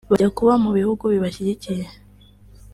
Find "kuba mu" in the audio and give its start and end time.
0.37-0.69